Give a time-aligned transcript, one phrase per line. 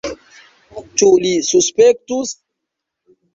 [1.01, 2.33] Ĉu li suspektus?